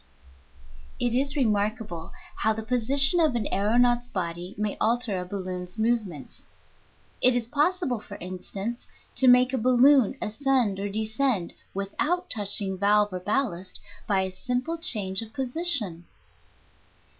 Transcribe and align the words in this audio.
It 0.99 1.13
is 1.13 1.35
remarkable 1.35 2.11
how 2.37 2.53
the 2.53 2.63
position 2.63 3.19
of 3.19 3.35
an 3.35 3.45
aëronaut's 3.53 4.07
body 4.07 4.55
may 4.57 4.75
alter 4.81 5.19
a 5.19 5.25
balloon's 5.25 5.77
movements. 5.77 6.41
It 7.21 7.35
is 7.35 7.47
possible, 7.47 7.99
for 7.99 8.15
instance, 8.17 8.87
to 9.17 9.27
make 9.27 9.53
a 9.53 9.59
balloon 9.59 10.17
ascend 10.19 10.79
or 10.79 10.89
descend, 10.89 11.53
without 11.75 12.31
touching 12.31 12.79
valve 12.79 13.13
or 13.13 13.19
ballast, 13.19 13.79
by 14.07 14.21
a 14.21 14.31
simple 14.31 14.79
change 14.79 15.21
of 15.21 15.33
position. 15.33 16.05